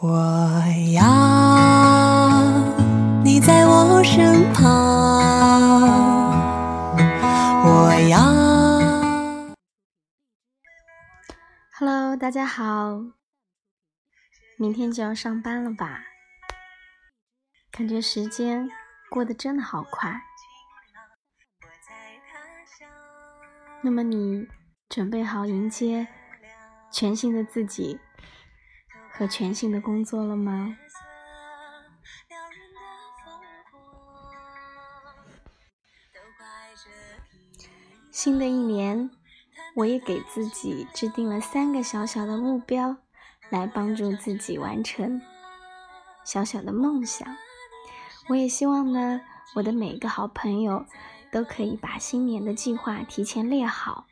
[0.00, 0.14] 我
[0.94, 1.02] 要
[3.24, 4.70] 你在我身旁，
[7.64, 8.20] 我要。
[11.76, 13.00] Hello，大家好，
[14.56, 16.04] 明天就要上班了吧？
[17.72, 18.70] 感觉时间
[19.10, 20.22] 过得真的好快。
[23.82, 24.46] 那么你
[24.88, 26.06] 准备好迎接
[26.92, 27.98] 全新的自己？
[29.18, 30.76] 和全新的工作了吗？
[38.12, 39.10] 新的一年，
[39.74, 42.96] 我也给自己制定了三个小小的目标，
[43.50, 45.20] 来帮助自己完成
[46.24, 47.36] 小小的梦想。
[48.28, 49.20] 我也希望呢，
[49.56, 50.86] 我的每个好朋友
[51.32, 54.06] 都可以把新年的计划提前列好，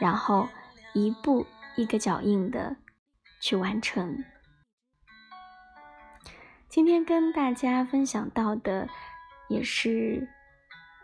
[0.00, 0.48] 然后
[0.94, 2.76] 一步一个脚印的
[3.40, 4.24] 去完成。
[6.72, 8.88] 今天跟大家分享到的，
[9.46, 10.26] 也是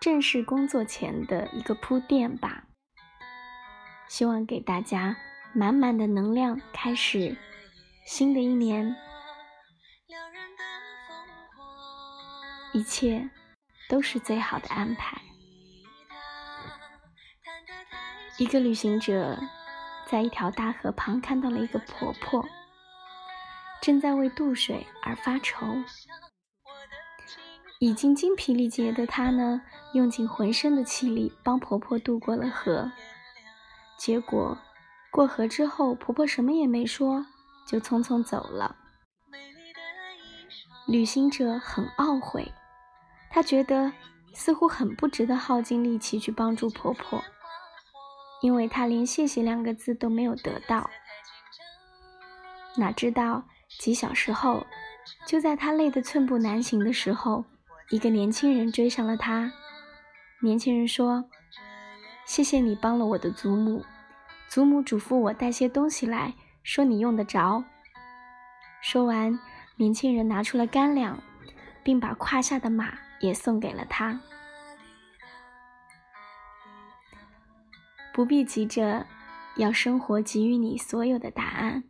[0.01, 2.65] 正式工作前的一个铺垫吧。
[4.09, 5.15] 希望给大家
[5.53, 7.37] 满满的能量，开始
[8.07, 8.97] 新的一年，
[12.73, 13.29] 一切
[13.91, 15.21] 都是最好的安排。
[18.39, 19.39] 一个旅行者
[20.07, 22.49] 在一条大河旁看到了一个婆婆。
[23.89, 25.65] 正在为渡水而发愁，
[27.79, 29.63] 已经精疲力竭的她呢，
[29.95, 32.93] 用尽浑身的气力帮婆婆渡过了河。
[33.97, 34.59] 结果
[35.11, 37.25] 过河之后，婆婆什么也没说，
[37.67, 38.77] 就匆匆走了。
[40.87, 42.53] 旅行者很懊悔，
[43.31, 43.91] 他觉得
[44.35, 47.25] 似乎很不值得耗尽力气去帮助婆婆，
[48.43, 50.91] 因为他连谢谢两个字都没有得到。
[52.77, 53.45] 哪知道？
[53.79, 54.67] 几小时后，
[55.27, 57.45] 就在他累得寸步难行的时候，
[57.91, 59.53] 一个年轻人追上了他。
[60.43, 61.25] 年轻人说
[62.27, 63.85] ：“谢谢你帮了我的祖母，
[64.49, 67.65] 祖母嘱咐我带些东西来，说你用得着。”
[68.83, 69.39] 说完，
[69.77, 71.23] 年轻人拿出了干粮，
[71.83, 74.21] 并把胯下的马也送给了他。
[78.13, 79.07] 不必急着
[79.57, 81.85] 要生活给予你所有的答案。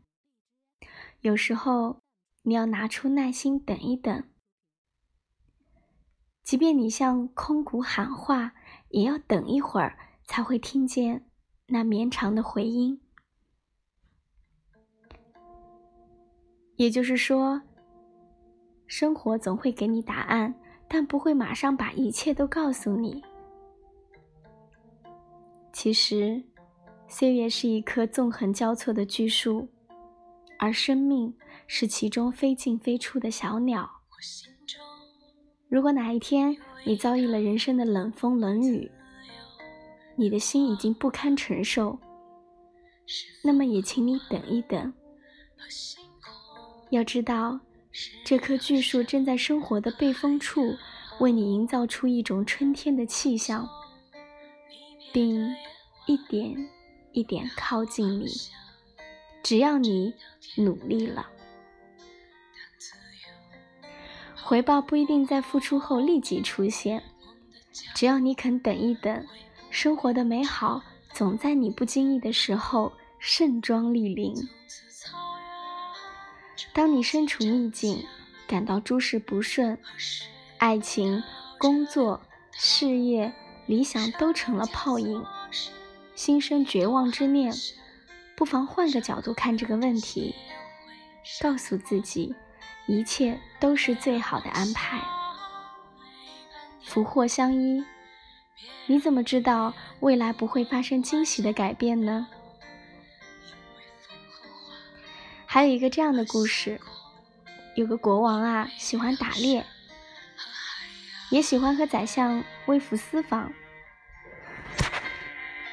[1.23, 2.01] 有时候，
[2.43, 4.23] 你要拿出耐心等一等，
[6.45, 8.55] 即便你向空谷喊话，
[8.91, 11.29] 也要等一会儿才会听见
[11.67, 13.01] 那绵长的回音。
[16.77, 17.61] 也就是说，
[18.87, 20.55] 生活总会给你答案，
[20.87, 23.21] 但不会马上把一切都告诉你。
[25.73, 26.45] 其实，
[27.09, 29.69] 岁月是一棵纵横交错的巨树。
[30.59, 31.35] 而生命
[31.67, 33.89] 是其中飞进飞出的小鸟。
[35.69, 38.91] 如果哪一天你遭遇了人生的冷风冷雨，
[40.17, 41.99] 你的心已经不堪承受，
[43.45, 44.93] 那么也请你等一等。
[46.91, 47.61] 要知道，
[48.25, 50.75] 这棵巨树正在生活的背风处，
[51.21, 53.69] 为你营造出一种春天的气象，
[55.13, 55.55] 并
[56.07, 56.57] 一点
[57.13, 58.27] 一点靠近你。
[59.43, 60.15] 只要你。
[60.57, 61.29] 努力了，
[64.43, 67.03] 回报不一定在付出后立即出现。
[67.95, 69.25] 只要你肯等一等，
[69.71, 70.83] 生活的美好
[71.13, 74.35] 总在你不经意的时候盛装莅临。
[76.73, 78.05] 当你身处逆境，
[78.49, 79.79] 感到诸事不顺，
[80.57, 81.23] 爱情、
[81.59, 82.21] 工作、
[82.51, 83.33] 事业、
[83.67, 85.25] 理想都成了泡影，
[86.17, 87.53] 心生绝望之念。
[88.39, 90.33] 不妨换个角度看这个问题，
[91.41, 92.33] 告诉自己，
[92.87, 95.03] 一切都是最好的安排。
[96.85, 97.85] 福祸相依，
[98.87, 102.29] 你怎么知道未来不会发生惊喜的改变呢？
[105.45, 106.81] 还有一个这样的故事，
[107.75, 109.67] 有个国王啊，喜欢打猎，
[111.33, 113.53] 也喜欢和宰相微服私访。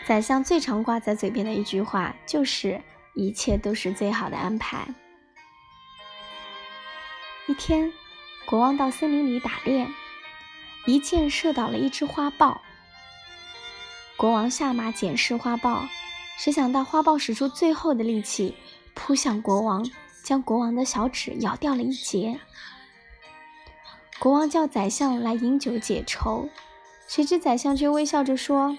[0.07, 2.79] 宰相最常挂在嘴边的一句话就是
[3.15, 4.87] “一切都是最好的安排”。
[7.49, 7.91] 一天，
[8.45, 9.87] 国王到森林里打猎，
[10.85, 12.61] 一箭射倒了一只花豹。
[14.15, 15.87] 国王下马检视花豹，
[16.37, 18.55] 谁想到花豹使出最后的力气
[18.93, 19.89] 扑向国王，
[20.23, 22.39] 将国王的小指咬掉了一截。
[24.19, 26.47] 国王叫宰相来饮酒解愁，
[27.07, 28.77] 谁知宰相却微笑着说。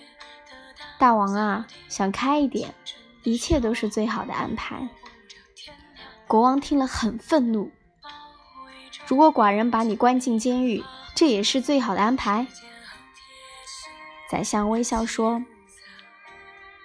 [0.98, 2.74] 大王啊，想开一点，
[3.22, 4.88] 一切都是最好的安排。
[6.26, 7.70] 国王听了很愤怒。
[9.06, 10.82] 如果寡人把你关进监狱，
[11.14, 12.46] 这也是最好的安排。
[14.28, 15.44] 宰相微笑说：“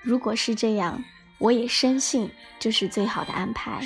[0.03, 1.03] 如果是这样，
[1.39, 2.29] 我也深信
[2.59, 3.81] 这是最好的安排。”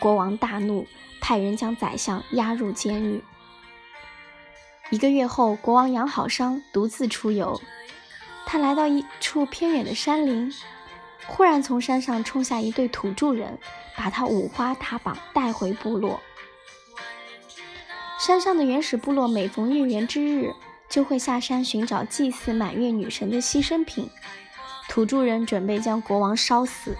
[0.00, 0.86] 国王大怒，
[1.20, 3.22] 派人将宰相押入监狱。
[4.90, 7.60] 一个月后，国王养好伤，独自出游。
[8.46, 10.52] 他来到一处偏远的山林，
[11.26, 13.58] 忽然从山上冲下一对土著人，
[13.96, 16.20] 把他五花大绑带回部落。
[18.18, 20.54] 山上的原始部落每逢月圆之日，
[20.88, 24.08] 就会下山寻找祭祀满月女神的牺牲品。
[24.88, 26.96] 土著人准备将国王烧死。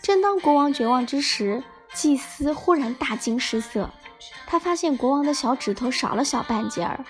[0.00, 1.62] 正当国王绝望之时，
[1.92, 3.90] 祭司忽然大惊失色。
[4.46, 7.04] 他发现国王的小指头少了小半截儿，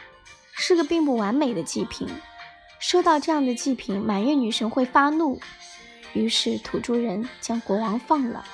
[0.54, 2.08] 是个并不完美的祭品。
[2.86, 5.40] 收到这样的祭品，满月女神会发怒。
[6.12, 8.44] 于是土著人将国王放了。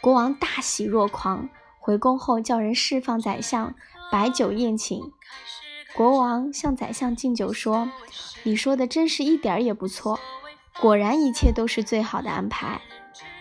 [0.00, 3.74] 国王大喜若狂，回宫后叫人释放宰相，
[4.10, 5.12] 摆酒宴请。
[5.92, 7.90] 国王向宰相敬酒说
[8.42, 10.18] ：“你说的真是一点儿也不错，
[10.80, 12.80] 果然一切都是最好的安排。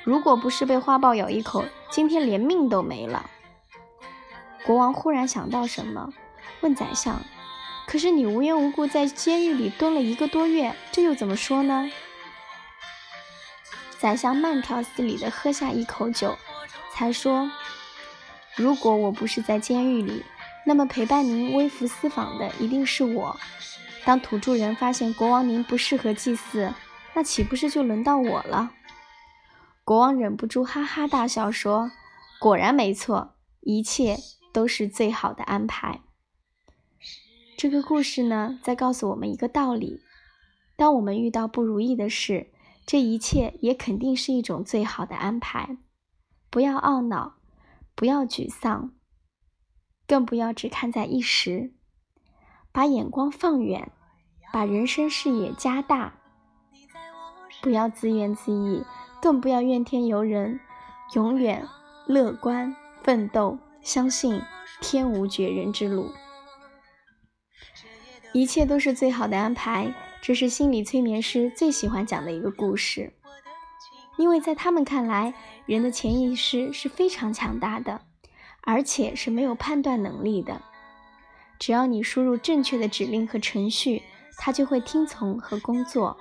[0.04, 3.30] 如果不是被花豹咬一口，今天连命都没了。”
[4.68, 6.10] 国王忽然想到什么，
[6.60, 7.22] 问宰相
[7.86, 11.90] ：“可是你无缘无故在监狱里蹲了一个多月，这又怎么说呢？”
[14.00, 16.38] 宰相慢条斯理地喝下一口酒，
[16.94, 17.52] 才说
[18.58, 20.24] ：“如果我不是在监狱里，
[20.66, 23.40] 那么陪伴您微服私访的一定是我。
[24.04, 26.74] 当土著人发现国王您不适合祭祀，
[27.14, 28.72] 那岂不是就轮到我了？”
[29.86, 31.92] 国王忍不住哈哈大笑，说
[32.40, 34.18] ：“果然没错，一切。”
[34.54, 36.02] 都是最好的安排。
[37.56, 40.02] 这个故事呢，在告诉我们一个道理：
[40.76, 42.52] 当我们遇到不如意的事，
[42.86, 45.78] 这一切也肯定是一种最好的安排。
[46.50, 47.36] 不要懊恼，
[47.96, 48.92] 不要沮丧，
[50.06, 51.74] 更不要只看在一时，
[52.72, 53.92] 把眼光放远，
[54.52, 56.16] 把人生视野加大。
[57.62, 58.86] 不要自怨自艾，
[59.22, 60.60] 更不要怨天尤人，
[61.16, 61.68] 永远
[62.08, 63.58] 乐观奋斗。
[63.82, 64.42] 相信
[64.80, 66.10] 天无绝人之路，
[68.34, 69.94] 一切都是最好的安排。
[70.22, 73.14] 这是心理催眠师最喜欢讲的一个故事，
[74.18, 75.34] 因为在他们看来，
[75.66, 78.02] 人的潜意识是非常强大的，
[78.62, 80.62] 而且是没有判断能力的。
[81.60, 84.02] 只要你输入正确的指令和程序，
[84.38, 86.18] 它就会听从和工作。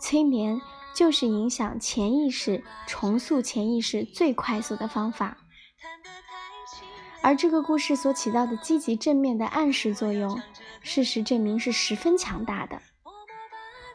[0.00, 0.60] 催眠
[0.94, 5.38] 就是影响潜意识、重塑潜意识最快速的方法。
[7.26, 10.40] 而这个故事所起到的积极正面的暗示作用，
[10.80, 12.80] 事实证明是十分强大的。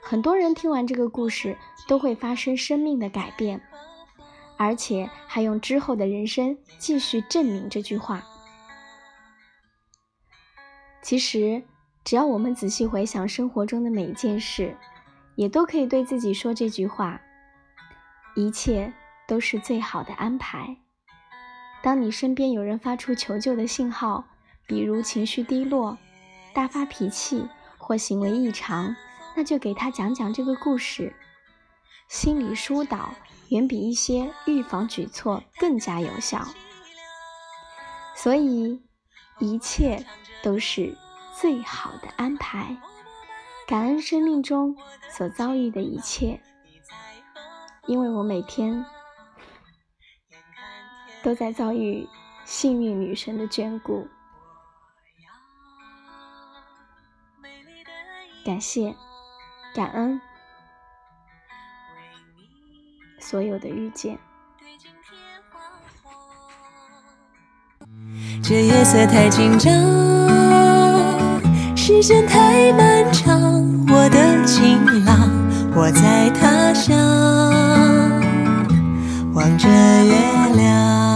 [0.04, 1.57] 很多人听完这个故事
[1.88, 3.62] 都会发生生命的改变，
[4.57, 8.22] 而且还用之后的人生继续证明这句话。
[11.01, 11.63] 其实，
[12.04, 14.75] 只要我们仔细回想生活中的每一件事，
[15.36, 17.22] 也都可以对自己说这句话：
[18.36, 18.92] 一切
[19.25, 20.75] 都是最好的安排。
[21.83, 24.24] 当你身边有人发出求救的信号，
[24.68, 25.98] 比如情绪低落、
[26.54, 27.48] 大发脾气
[27.80, 28.95] 或行为异常，
[29.36, 31.16] 那就给他讲讲这个故事。
[32.07, 33.16] 心理疏导
[33.50, 36.45] 远比一些预防举措更加有效。
[38.16, 38.80] 所以，
[39.40, 40.06] 一切
[40.44, 40.95] 都是
[41.40, 42.78] 最好的安排。
[43.66, 44.76] 感恩生命中
[45.09, 46.42] 所遭遇的一切，
[47.88, 48.85] 因为我每天。
[51.23, 52.07] 都在遭遇
[52.45, 54.07] 幸运女神的眷顾。
[58.44, 58.95] 感谢，
[59.75, 60.19] 感恩
[63.19, 64.18] 所有的遇见。
[68.44, 69.71] 这夜色太紧张，
[71.78, 73.40] 时间太漫长，
[73.87, 75.30] 我的情郎，
[75.75, 76.97] 我在他乡，
[79.33, 81.10] 望着月亮。